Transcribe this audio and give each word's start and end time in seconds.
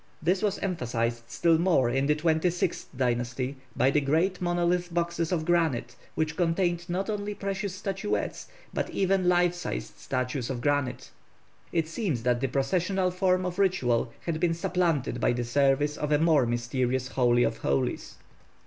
This 0.19 0.41
was 0.41 0.57
emphasised 0.57 1.25
still 1.27 1.59
more 1.59 1.87
in 1.87 2.07
the 2.07 2.15
twenty 2.15 2.49
sixth 2.49 2.87
dynasty 2.97 3.57
by 3.75 3.91
the 3.91 4.01
great 4.01 4.41
monolith 4.41 4.91
boxes 4.91 5.31
of 5.31 5.45
granite 5.45 5.95
which 6.15 6.35
contained 6.35 6.89
not 6.89 7.07
only 7.07 7.35
precious 7.35 7.75
statuettes, 7.75 8.47
but 8.73 8.89
even 8.89 9.29
life 9.29 9.53
sized 9.53 9.99
statues 9.99 10.49
of 10.49 10.59
granite. 10.59 11.11
It 11.71 11.87
seems 11.87 12.23
that 12.23 12.41
the 12.41 12.47
processional 12.47 13.11
form 13.11 13.45
of 13.45 13.59
ritual 13.59 14.11
had 14.21 14.39
been 14.39 14.55
supplanted 14.55 15.19
by 15.21 15.33
the 15.33 15.43
service 15.43 15.97
of 15.97 16.11
a 16.11 16.17
more 16.17 16.47
mysterious 16.47 17.09
Holy 17.09 17.43
of 17.43 17.57
Holies. 17.59 18.15